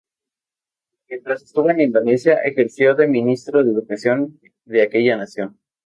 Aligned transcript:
Mientras 1.09 1.43
estuvo 1.43 1.69
en 1.69 1.79
Indonesia, 1.81 2.39
ejerció 2.43 2.95
de 2.95 3.05
ministro 3.07 3.63
de 3.63 3.69
Educación 3.69 4.39
de 4.65 4.81
aquella 4.81 5.15
nación. 5.15 5.59